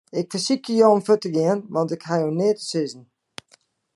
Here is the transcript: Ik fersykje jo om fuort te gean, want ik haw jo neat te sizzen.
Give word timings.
Ik 0.19 0.27
fersykje 0.33 0.73
jo 0.79 0.87
om 0.95 1.01
fuort 1.07 1.21
te 1.23 1.29
gean, 1.35 1.59
want 1.75 1.93
ik 1.95 2.03
haw 2.07 2.19
jo 2.23 2.29
neat 2.39 2.57
te 2.59 2.65
sizzen. 2.71 3.03